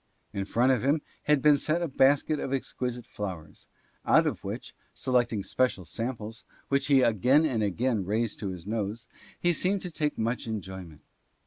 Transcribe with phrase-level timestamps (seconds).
[0.33, 3.67] In front of him had been set a basket of exquisite flowers,
[4.03, 9.07] out of which, selecting special samples, which he again and again raised to his nose,
[9.39, 11.01] he seemed to take much enjoyment.